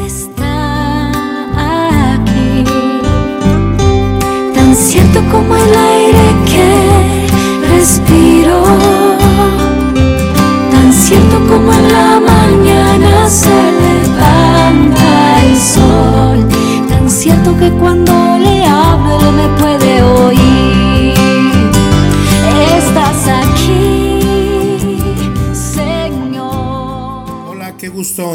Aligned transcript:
está 0.00 1.10
aquí, 2.14 2.64
tan 4.54 4.74
cierto 4.74 5.20
como 5.30 5.56
el 5.56 5.74
aire 5.74 6.34
que 6.46 7.68
respiro, 7.68 8.62
tan 10.70 10.92
cierto 10.92 11.38
como 11.48 11.72
en 11.72 11.92
la 11.92 12.20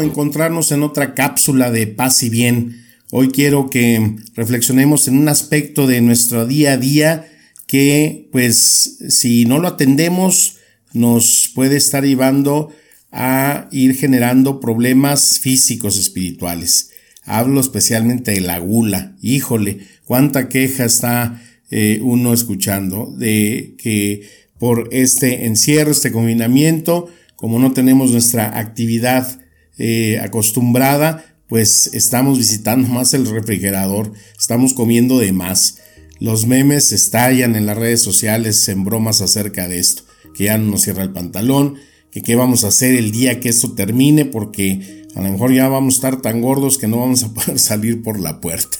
encontrarnos 0.04 0.70
en 0.72 0.82
otra 0.82 1.14
cápsula 1.14 1.70
de 1.70 1.86
paz 1.86 2.22
y 2.22 2.30
bien. 2.30 2.84
Hoy 3.10 3.28
quiero 3.28 3.70
que 3.70 4.16
reflexionemos 4.34 5.08
en 5.08 5.18
un 5.18 5.28
aspecto 5.28 5.86
de 5.86 6.00
nuestro 6.00 6.46
día 6.46 6.72
a 6.72 6.76
día 6.76 7.28
que 7.66 8.28
pues 8.30 8.98
si 9.08 9.46
no 9.46 9.58
lo 9.58 9.68
atendemos 9.68 10.58
nos 10.92 11.50
puede 11.54 11.76
estar 11.76 12.04
llevando 12.04 12.72
a 13.10 13.68
ir 13.72 13.96
generando 13.96 14.60
problemas 14.60 15.38
físicos 15.40 15.98
espirituales. 15.98 16.90
Hablo 17.24 17.60
especialmente 17.60 18.32
de 18.32 18.40
la 18.40 18.58
gula. 18.58 19.16
Híjole, 19.22 19.78
cuánta 20.04 20.48
queja 20.48 20.84
está 20.84 21.42
eh, 21.70 22.00
uno 22.02 22.32
escuchando 22.32 23.12
de 23.16 23.74
que 23.78 24.28
por 24.58 24.88
este 24.92 25.46
encierro, 25.46 25.90
este 25.90 26.12
confinamiento, 26.12 27.08
como 27.36 27.58
no 27.58 27.72
tenemos 27.72 28.12
nuestra 28.12 28.58
actividad 28.58 29.40
eh, 29.78 30.20
acostumbrada, 30.20 31.24
pues 31.48 31.90
estamos 31.92 32.38
visitando 32.38 32.88
más 32.88 33.14
el 33.14 33.26
refrigerador, 33.26 34.12
estamos 34.38 34.74
comiendo 34.74 35.18
de 35.18 35.32
más. 35.32 35.78
Los 36.20 36.46
memes 36.46 36.92
estallan 36.92 37.56
en 37.56 37.66
las 37.66 37.76
redes 37.76 38.02
sociales 38.02 38.68
en 38.68 38.84
bromas 38.84 39.20
acerca 39.20 39.68
de 39.68 39.78
esto, 39.78 40.04
que 40.34 40.44
ya 40.44 40.58
no 40.58 40.70
nos 40.70 40.82
cierra 40.82 41.02
el 41.02 41.12
pantalón, 41.12 41.76
que 42.10 42.22
qué 42.22 42.36
vamos 42.36 42.64
a 42.64 42.68
hacer 42.68 42.94
el 42.94 43.10
día 43.10 43.40
que 43.40 43.48
esto 43.48 43.72
termine, 43.72 44.24
porque 44.24 45.04
a 45.14 45.20
lo 45.20 45.30
mejor 45.30 45.52
ya 45.52 45.68
vamos 45.68 45.94
a 45.94 45.96
estar 45.98 46.22
tan 46.22 46.40
gordos 46.40 46.78
que 46.78 46.86
no 46.86 46.98
vamos 46.98 47.24
a 47.24 47.28
poder 47.34 47.58
salir 47.58 48.02
por 48.02 48.20
la 48.20 48.40
puerta. 48.40 48.78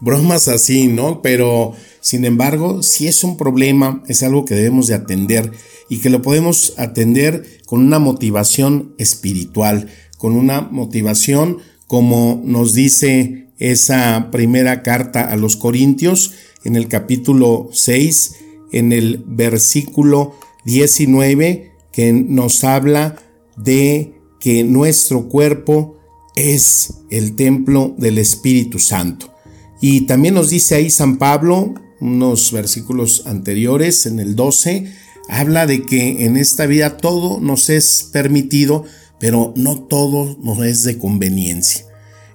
Bromas 0.00 0.48
así, 0.48 0.88
¿no? 0.88 1.22
Pero, 1.22 1.72
sin 2.00 2.24
embargo, 2.24 2.82
si 2.82 3.06
es 3.06 3.24
un 3.24 3.36
problema, 3.36 4.02
es 4.06 4.22
algo 4.22 4.44
que 4.44 4.54
debemos 4.54 4.86
de 4.86 4.94
atender 4.94 5.52
y 5.88 5.98
que 5.98 6.10
lo 6.10 6.20
podemos 6.20 6.74
atender 6.76 7.60
con 7.64 7.80
una 7.80 7.98
motivación 7.98 8.94
espiritual, 8.98 9.88
con 10.18 10.34
una 10.34 10.62
motivación 10.62 11.58
como 11.86 12.40
nos 12.44 12.74
dice 12.74 13.48
esa 13.58 14.30
primera 14.30 14.82
carta 14.82 15.22
a 15.22 15.36
los 15.36 15.56
Corintios 15.56 16.32
en 16.64 16.76
el 16.76 16.88
capítulo 16.88 17.68
6, 17.72 18.36
en 18.72 18.92
el 18.92 19.22
versículo 19.26 20.34
19, 20.64 21.72
que 21.92 22.12
nos 22.12 22.64
habla 22.64 23.16
de 23.56 24.14
que 24.40 24.64
nuestro 24.64 25.28
cuerpo 25.28 25.96
es 26.34 26.94
el 27.10 27.36
templo 27.36 27.94
del 27.96 28.18
Espíritu 28.18 28.78
Santo. 28.78 29.32
Y 29.80 30.02
también 30.02 30.34
nos 30.34 30.50
dice 30.50 30.74
ahí 30.74 30.90
San 30.90 31.18
Pablo, 31.18 31.74
unos 32.00 32.50
versículos 32.52 33.22
anteriores, 33.26 34.06
en 34.06 34.18
el 34.18 34.34
12, 34.34 34.92
habla 35.28 35.66
de 35.66 35.82
que 35.82 36.24
en 36.24 36.36
esta 36.36 36.66
vida 36.66 36.96
todo 36.96 37.40
nos 37.40 37.70
es 37.70 38.08
permitido, 38.12 38.84
pero 39.20 39.52
no 39.56 39.78
todo 39.78 40.36
nos 40.42 40.64
es 40.64 40.82
de 40.84 40.98
conveniencia. 40.98 41.84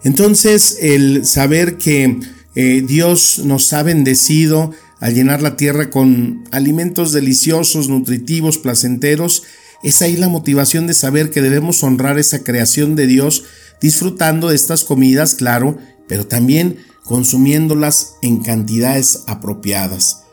Entonces, 0.03 0.77
el 0.81 1.25
saber 1.25 1.77
que 1.77 2.19
eh, 2.55 2.83
Dios 2.87 3.41
nos 3.43 3.71
ha 3.73 3.83
bendecido 3.83 4.71
al 4.99 5.13
llenar 5.13 5.41
la 5.41 5.55
tierra 5.55 5.89
con 5.89 6.43
alimentos 6.51 7.11
deliciosos, 7.11 7.89
nutritivos, 7.89 8.57
placenteros, 8.57 9.43
es 9.81 10.01
ahí 10.01 10.17
la 10.17 10.27
motivación 10.27 10.87
de 10.87 10.93
saber 10.93 11.31
que 11.31 11.41
debemos 11.41 11.83
honrar 11.83 12.19
esa 12.19 12.43
creación 12.43 12.95
de 12.95 13.07
Dios 13.07 13.43
disfrutando 13.81 14.49
de 14.49 14.55
estas 14.55 14.83
comidas, 14.83 15.35
claro, 15.35 15.77
pero 16.07 16.27
también 16.27 16.77
consumiéndolas 17.03 18.15
en 18.21 18.41
cantidades 18.43 19.23
apropiadas. 19.27 20.23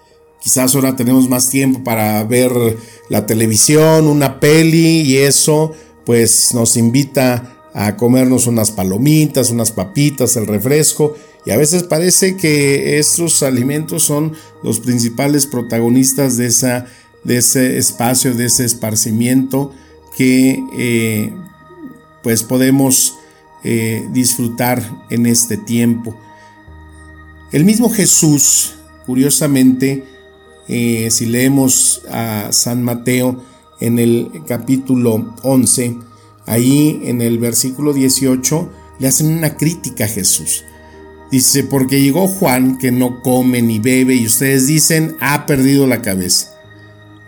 Quizás 0.43 0.75
ahora 0.75 0.97
tenemos 0.97 1.29
más 1.29 1.49
tiempo 1.49 1.83
para 1.85 2.23
ver 2.25 2.51
la 3.09 3.27
televisión, 3.27 4.07
una 4.07 4.41
peli 4.41 5.01
y 5.01 5.17
eso 5.17 5.73
pues 6.07 6.55
nos 6.55 6.79
invita 6.79 7.53
a 7.75 7.97
comernos 7.97 8.47
unas 8.47 8.71
palomitas, 8.71 9.51
unas 9.51 9.71
papitas, 9.71 10.37
el 10.37 10.47
refresco 10.47 11.15
y 11.45 11.51
a 11.51 11.57
veces 11.57 11.83
parece 11.83 12.37
que 12.37 12.99
estos 12.99 13.43
alimentos 13.43 14.03
son 14.03 14.33
los 14.63 14.81
principales 14.81 15.47
protagonistas 15.47 16.37
de, 16.37 16.47
esa, 16.47 16.87
de 17.23 17.37
ese 17.37 17.77
espacio, 17.77 18.35
de 18.35 18.47
ese 18.47 18.65
esparcimiento 18.65 19.73
que 20.17 20.59
eh, 20.77 21.33
pues 22.23 22.43
podemos 22.43 23.19
eh, 23.63 24.09
disfrutar 24.13 24.83
en 25.11 25.27
este 25.27 25.57
tiempo. 25.57 26.19
El 27.53 27.65
mismo 27.65 27.91
Jesús, 27.91 28.75
curiosamente, 29.07 30.03
eh, 30.69 31.09
si 31.13 31.27
leemos 31.27 32.03
a 32.11 32.49
San 32.51 32.83
Mateo 32.83 33.41
en 33.81 33.99
el 33.99 34.43
capítulo 34.47 35.35
11, 35.43 35.97
ahí 36.47 37.01
en 37.05 37.21
el 37.21 37.39
versículo 37.39 37.93
18, 37.93 38.69
le 38.99 39.09
hacen 39.09 39.37
una 39.37 39.57
crítica 39.57 40.05
a 40.05 40.09
Jesús. 40.09 40.65
Dice, 41.31 41.65
porque 41.65 42.01
llegó 42.01 42.29
Juan 42.29 42.79
que 42.79 42.93
no 42.93 43.21
come 43.23 43.61
ni 43.61 43.79
bebe 43.79 44.15
y 44.15 44.27
ustedes 44.27 44.67
dicen, 44.67 45.17
ha 45.21 45.45
perdido 45.47 45.87
la 45.87 46.01
cabeza. 46.01 46.53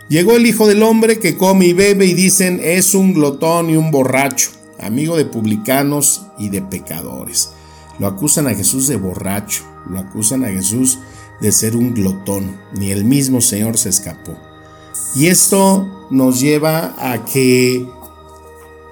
Llegó 0.07 0.37
el 0.37 0.45
Hijo 0.45 0.67
del 0.67 0.81
Hombre 0.81 1.19
que 1.19 1.37
come 1.37 1.67
y 1.67 1.73
bebe 1.73 2.05
y 2.05 2.13
dicen, 2.13 2.59
es 2.63 2.95
un 2.95 3.13
glotón 3.13 3.69
y 3.69 3.75
un 3.75 3.91
borracho, 3.91 4.51
amigo 4.79 5.17
de 5.17 5.25
publicanos 5.25 6.25
y 6.39 6.49
de 6.49 6.61
pecadores. 6.61 7.51
Lo 7.99 8.07
acusan 8.07 8.47
a 8.47 8.55
Jesús 8.55 8.87
de 8.87 8.95
borracho, 8.95 9.63
lo 9.87 9.99
acusan 9.99 10.45
a 10.45 10.49
Jesús 10.49 10.99
de 11.41 11.51
ser 11.51 11.75
un 11.75 11.93
glotón, 11.93 12.57
ni 12.73 12.91
el 12.91 13.03
mismo 13.03 13.41
Señor 13.41 13.77
se 13.77 13.89
escapó. 13.89 14.48
Y 15.15 15.27
esto 15.27 16.07
nos 16.09 16.39
lleva 16.39 16.95
a 16.97 17.25
que 17.25 17.87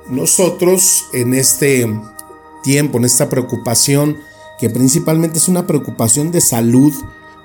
nosotros 0.09 1.07
en 1.13 1.33
este 1.33 1.85
tiempo, 2.63 2.97
en 2.97 3.05
esta 3.05 3.29
preocupación, 3.29 4.17
que 4.59 4.69
principalmente 4.69 5.37
es 5.37 5.47
una 5.47 5.67
preocupación 5.67 6.31
de 6.31 6.41
salud, 6.41 6.93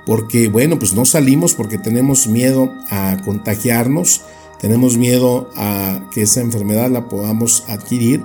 porque 0.07 0.49
bueno, 0.49 0.79
pues 0.79 0.95
no 0.95 1.05
salimos 1.05 1.55
porque 1.55 1.79
tenemos 1.79 2.27
miedo 2.27 2.73
a 2.91 3.19
contagiarnos, 3.25 4.23
tenemos 4.61 4.97
miedo 4.97 5.51
a 5.57 6.01
que 6.13 6.23
esa 6.23 6.41
enfermedad 6.41 6.91
la 6.91 7.09
podamos 7.09 7.65
adquirir, 7.69 8.25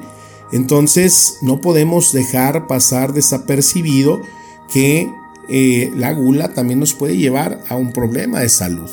entonces 0.52 1.40
no 1.42 1.60
podemos 1.60 2.14
dejar 2.14 2.68
pasar 2.68 3.14
desapercibido 3.14 4.22
que 4.72 5.12
eh, 5.50 5.92
la 5.96 6.14
gula 6.14 6.54
también 6.54 6.80
nos 6.80 6.94
puede 6.94 7.18
llevar 7.18 7.64
a 7.70 7.76
un 7.76 7.92
problema 7.92 8.40
de 8.40 8.50
salud. 8.50 8.90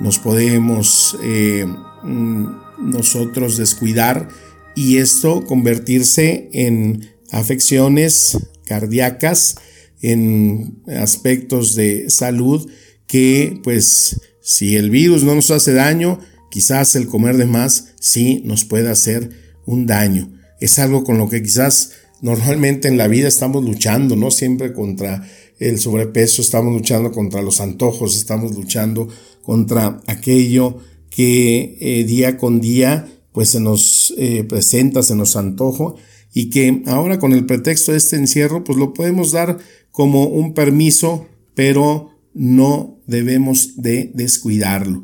Nos 0.00 0.18
podemos 0.18 1.16
eh, 1.22 1.66
mm, 2.02 2.46
nosotros 2.78 3.56
descuidar 3.56 4.28
y 4.74 4.98
esto 4.98 5.44
convertirse 5.44 6.48
en 6.52 7.10
afecciones 7.30 8.38
cardíacas, 8.64 9.56
en 10.00 10.82
aspectos 10.88 11.74
de 11.74 12.10
salud 12.10 12.68
que 13.06 13.60
pues 13.62 14.20
si 14.40 14.76
el 14.76 14.90
virus 14.90 15.22
no 15.22 15.34
nos 15.34 15.50
hace 15.50 15.72
daño, 15.74 16.18
quizás 16.50 16.96
el 16.96 17.06
comer 17.06 17.36
de 17.36 17.46
más 17.46 17.94
sí 18.00 18.42
nos 18.44 18.64
puede 18.64 18.90
hacer 18.90 19.30
un 19.66 19.86
daño. 19.86 20.32
Es 20.60 20.78
algo 20.78 21.04
con 21.04 21.18
lo 21.18 21.28
que 21.28 21.42
quizás 21.42 21.92
normalmente 22.20 22.88
en 22.88 22.96
la 22.96 23.08
vida 23.08 23.28
estamos 23.28 23.64
luchando, 23.64 24.16
¿no? 24.16 24.30
Siempre 24.30 24.72
contra 24.72 25.28
el 25.58 25.78
sobrepeso, 25.78 26.42
estamos 26.42 26.72
luchando 26.72 27.12
contra 27.12 27.42
los 27.42 27.60
antojos, 27.60 28.16
estamos 28.16 28.54
luchando 28.56 29.08
contra 29.42 30.00
aquello 30.06 30.78
que 31.10 31.76
eh, 31.80 32.04
día 32.04 32.38
con 32.38 32.60
día 32.60 33.08
pues 33.32 33.50
se 33.50 33.60
nos 33.60 34.14
eh, 34.16 34.44
presenta, 34.44 35.02
se 35.02 35.14
nos 35.14 35.36
antojo 35.36 35.96
y 36.34 36.50
que 36.50 36.82
ahora 36.86 37.18
con 37.18 37.32
el 37.32 37.46
pretexto 37.46 37.92
de 37.92 37.98
este 37.98 38.16
encierro 38.16 38.64
pues 38.64 38.78
lo 38.78 38.94
podemos 38.94 39.32
dar 39.32 39.58
como 39.90 40.24
un 40.24 40.54
permiso, 40.54 41.26
pero 41.54 42.10
no 42.34 42.98
debemos 43.06 43.82
de 43.82 44.10
descuidarlo. 44.14 45.02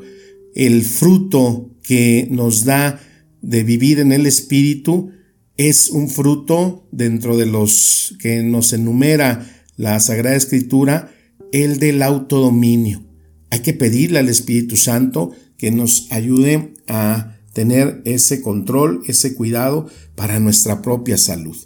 El 0.55 0.83
fruto 0.83 1.71
que 1.83 2.27
nos 2.31 2.65
da 2.65 3.01
de 3.43 3.65
vivir 3.65 4.01
en 4.01 4.13
el 4.13 4.27
Espíritu 4.27 5.11
es 5.57 5.91
un 5.91 6.09
fruto 6.09 6.87
dentro 6.91 7.37
de 7.37 7.47
los 7.47 8.17
que 8.21 8.43
nos 8.43 8.73
enumera 8.73 9.47
la 9.77 10.01
Sagrada 10.01 10.37
Escritura, 10.37 11.13
el 11.53 11.79
del 11.79 12.03
autodominio. 12.03 13.08
Hay 13.51 13.61
que 13.61 13.73
pedirle 13.73 14.19
al 14.19 14.29
Espíritu 14.29 14.77
Santo 14.77 15.33
que 15.57 15.71
nos 15.71 16.11
ayude 16.11 16.75
a 16.87 17.37
tener 17.53 18.03
ese 18.05 18.41
control, 18.41 19.03
ese 19.09 19.35
cuidado 19.35 19.89
para 20.15 20.39
nuestra 20.39 20.83
propia 20.83 21.19
salud. 21.19 21.57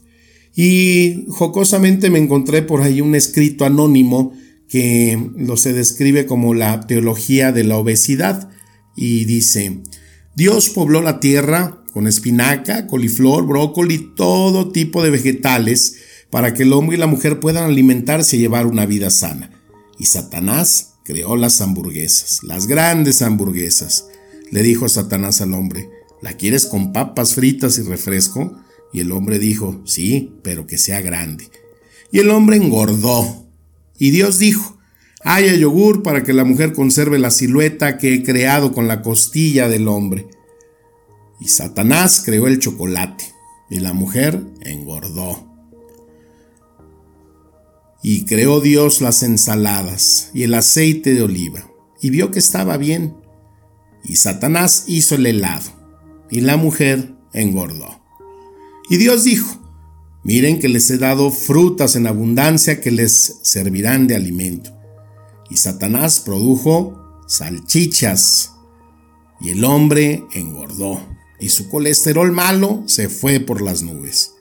Y 0.54 1.24
jocosamente 1.28 2.10
me 2.10 2.18
encontré 2.18 2.62
por 2.62 2.82
ahí 2.82 3.00
un 3.00 3.14
escrito 3.14 3.64
anónimo 3.64 4.32
que 4.68 5.30
lo 5.36 5.56
se 5.56 5.72
describe 5.72 6.26
como 6.26 6.54
la 6.54 6.86
teología 6.86 7.52
de 7.52 7.64
la 7.64 7.76
obesidad 7.76 8.48
y 8.96 9.24
dice, 9.24 9.82
Dios 10.34 10.70
pobló 10.70 11.02
la 11.02 11.20
tierra 11.20 11.82
con 11.92 12.06
espinaca, 12.06 12.86
coliflor, 12.86 13.46
brócoli, 13.46 14.12
todo 14.16 14.70
tipo 14.72 15.02
de 15.02 15.10
vegetales 15.10 15.96
para 16.30 16.54
que 16.54 16.62
el 16.62 16.72
hombre 16.72 16.96
y 16.96 17.00
la 17.00 17.06
mujer 17.06 17.40
puedan 17.40 17.64
alimentarse 17.64 18.36
y 18.36 18.40
llevar 18.40 18.66
una 18.66 18.86
vida 18.86 19.10
sana. 19.10 19.50
Y 19.98 20.06
Satanás 20.06 20.91
creó 21.04 21.36
las 21.36 21.60
hamburguesas, 21.60 22.42
las 22.42 22.66
grandes 22.66 23.22
hamburguesas. 23.22 24.06
Le 24.50 24.62
dijo 24.62 24.88
Satanás 24.88 25.40
al 25.40 25.54
hombre, 25.54 25.88
¿la 26.20 26.34
quieres 26.34 26.66
con 26.66 26.92
papas 26.92 27.34
fritas 27.34 27.78
y 27.78 27.82
refresco? 27.82 28.56
Y 28.92 29.00
el 29.00 29.12
hombre 29.12 29.38
dijo, 29.38 29.80
sí, 29.84 30.34
pero 30.42 30.66
que 30.66 30.78
sea 30.78 31.00
grande. 31.00 31.50
Y 32.10 32.18
el 32.18 32.30
hombre 32.30 32.56
engordó. 32.56 33.46
Y 33.98 34.10
Dios 34.10 34.38
dijo, 34.38 34.78
haya 35.24 35.54
yogur 35.54 36.02
para 36.02 36.22
que 36.22 36.32
la 36.32 36.44
mujer 36.44 36.72
conserve 36.72 37.18
la 37.18 37.30
silueta 37.30 37.96
que 37.96 38.14
he 38.14 38.22
creado 38.22 38.72
con 38.72 38.88
la 38.88 39.02
costilla 39.02 39.68
del 39.68 39.88
hombre. 39.88 40.26
Y 41.40 41.48
Satanás 41.48 42.22
creó 42.24 42.46
el 42.46 42.58
chocolate, 42.58 43.24
y 43.70 43.80
la 43.80 43.92
mujer 43.92 44.42
engordó. 44.60 45.51
Y 48.02 48.24
creó 48.24 48.60
Dios 48.60 49.00
las 49.00 49.22
ensaladas 49.22 50.30
y 50.34 50.42
el 50.42 50.54
aceite 50.54 51.14
de 51.14 51.22
oliva, 51.22 51.70
y 52.00 52.10
vio 52.10 52.30
que 52.30 52.40
estaba 52.40 52.76
bien. 52.76 53.16
Y 54.04 54.16
Satanás 54.16 54.84
hizo 54.88 55.14
el 55.14 55.26
helado, 55.26 55.70
y 56.28 56.40
la 56.40 56.56
mujer 56.56 57.14
engordó. 57.32 58.02
Y 58.90 58.96
Dios 58.96 59.22
dijo, 59.22 59.58
miren 60.24 60.58
que 60.58 60.68
les 60.68 60.90
he 60.90 60.98
dado 60.98 61.30
frutas 61.30 61.94
en 61.94 62.06
abundancia 62.06 62.80
que 62.80 62.90
les 62.90 63.38
servirán 63.42 64.08
de 64.08 64.16
alimento. 64.16 64.76
Y 65.48 65.56
Satanás 65.58 66.20
produjo 66.20 67.22
salchichas, 67.28 68.52
y 69.40 69.50
el 69.50 69.64
hombre 69.64 70.24
engordó, 70.32 71.00
y 71.38 71.50
su 71.50 71.68
colesterol 71.68 72.32
malo 72.32 72.82
se 72.86 73.08
fue 73.08 73.40
por 73.40 73.62
las 73.62 73.82
nubes. 73.82 74.34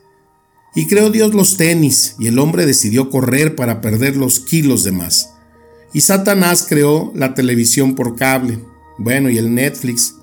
Y 0.74 0.86
creó 0.86 1.10
Dios 1.10 1.34
los 1.34 1.56
tenis, 1.56 2.16
y 2.18 2.28
el 2.28 2.38
hombre 2.38 2.64
decidió 2.64 3.10
correr 3.10 3.54
para 3.56 3.80
perder 3.80 4.16
los 4.16 4.40
kilos 4.40 4.84
de 4.84 4.92
más. 4.92 5.34
Y 5.92 6.00
Satanás 6.00 6.66
creó 6.68 7.12
la 7.14 7.34
televisión 7.34 7.94
por 7.94 8.16
cable, 8.16 8.58
bueno, 8.98 9.28
y 9.28 9.38
el 9.38 9.54
Netflix, 9.54 10.14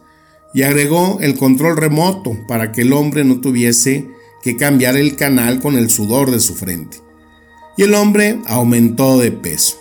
y 0.54 0.64
agregó 0.64 1.20
el 1.22 1.38
control 1.38 1.78
remoto 1.78 2.36
para 2.48 2.72
que 2.72 2.82
el 2.82 2.94
hombre 2.94 3.24
no 3.24 3.40
tuviese 3.40 4.10
que 4.42 4.58
cambiar 4.58 4.98
el 4.98 5.16
canal 5.16 5.60
con 5.60 5.78
el 5.78 5.90
sudor 5.90 6.32
de 6.32 6.40
su 6.40 6.56
frente. 6.56 6.98
Y 7.78 7.84
el 7.84 7.94
hombre 7.94 8.40
aumentó 8.48 9.20
de 9.20 9.32
peso. 9.32 9.78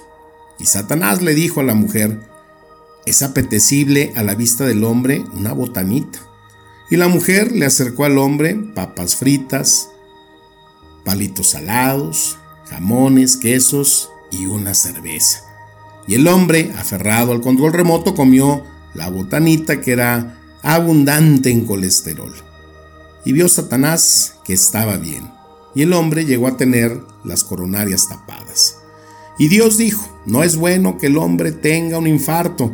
Y 0.58 0.66
Satanás 0.66 1.22
le 1.22 1.34
dijo 1.34 1.60
a 1.60 1.64
la 1.64 1.74
mujer, 1.74 2.20
es 3.06 3.22
apetecible 3.22 4.12
a 4.16 4.22
la 4.22 4.34
vista 4.34 4.66
del 4.66 4.84
hombre 4.84 5.24
una 5.32 5.52
botanita. 5.52 6.18
Y 6.90 6.96
la 6.96 7.08
mujer 7.08 7.52
le 7.52 7.66
acercó 7.66 8.04
al 8.04 8.18
hombre 8.18 8.54
papas 8.74 9.16
fritas, 9.16 9.90
palitos 11.08 11.52
salados, 11.52 12.36
jamones, 12.68 13.38
quesos 13.38 14.10
y 14.30 14.44
una 14.44 14.74
cerveza. 14.74 15.40
Y 16.06 16.16
el 16.16 16.28
hombre, 16.28 16.70
aferrado 16.76 17.32
al 17.32 17.40
control 17.40 17.72
remoto, 17.72 18.14
comió 18.14 18.62
la 18.92 19.08
botanita 19.08 19.80
que 19.80 19.92
era 19.92 20.38
abundante 20.62 21.50
en 21.50 21.64
colesterol. 21.64 22.34
Y 23.24 23.32
vio 23.32 23.48
Satanás 23.48 24.34
que 24.44 24.52
estaba 24.52 24.98
bien, 24.98 25.30
y 25.74 25.80
el 25.80 25.94
hombre 25.94 26.26
llegó 26.26 26.46
a 26.46 26.58
tener 26.58 27.00
las 27.24 27.42
coronarias 27.42 28.06
tapadas. 28.10 28.76
Y 29.38 29.48
Dios 29.48 29.78
dijo, 29.78 30.06
no 30.26 30.42
es 30.42 30.56
bueno 30.56 30.98
que 30.98 31.06
el 31.06 31.16
hombre 31.16 31.52
tenga 31.52 31.96
un 31.96 32.06
infarto, 32.06 32.70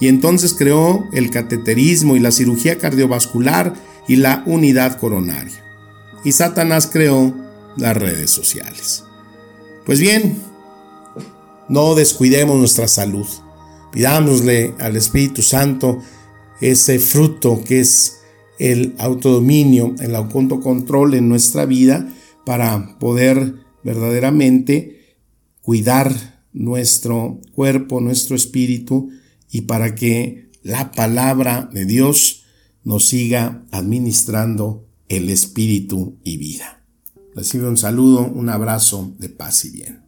y 0.00 0.08
entonces 0.08 0.54
creó 0.54 1.06
el 1.12 1.30
cateterismo 1.30 2.16
y 2.16 2.18
la 2.18 2.32
cirugía 2.32 2.78
cardiovascular 2.78 3.74
y 4.08 4.16
la 4.16 4.42
unidad 4.44 4.98
coronaria. 4.98 5.64
Y 6.24 6.32
Satanás 6.32 6.88
creó 6.92 7.45
las 7.76 7.96
redes 7.96 8.30
sociales. 8.30 9.04
Pues 9.84 10.00
bien, 10.00 10.36
no 11.68 11.94
descuidemos 11.94 12.56
nuestra 12.56 12.88
salud. 12.88 13.26
Pidámosle 13.92 14.74
al 14.78 14.96
Espíritu 14.96 15.42
Santo 15.42 16.00
ese 16.60 16.98
fruto 16.98 17.62
que 17.64 17.80
es 17.80 18.18
el 18.58 18.94
autodominio, 18.98 19.94
el 20.00 20.14
autocontrol 20.14 21.14
en 21.14 21.28
nuestra 21.28 21.66
vida 21.66 22.08
para 22.44 22.98
poder 22.98 23.54
verdaderamente 23.84 25.16
cuidar 25.60 26.36
nuestro 26.52 27.40
cuerpo, 27.52 28.00
nuestro 28.00 28.34
espíritu 28.34 29.10
y 29.50 29.62
para 29.62 29.94
que 29.94 30.50
la 30.62 30.92
palabra 30.92 31.68
de 31.72 31.84
Dios 31.84 32.44
nos 32.82 33.06
siga 33.06 33.64
administrando 33.70 34.86
el 35.08 35.28
espíritu 35.28 36.18
y 36.24 36.38
vida. 36.38 36.75
Recibe 37.36 37.68
un 37.68 37.76
saludo, 37.76 38.22
un 38.22 38.48
abrazo 38.48 39.12
de 39.18 39.28
paz 39.28 39.66
y 39.66 39.70
bien. 39.70 40.02